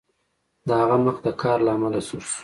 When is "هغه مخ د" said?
0.81-1.27